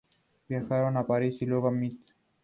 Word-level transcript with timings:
Viajaron 0.49 0.97
a 0.97 1.05
París 1.05 1.39
y 1.43 1.45
luego 1.45 1.67
a 1.67 1.71
Metz. 1.71 2.15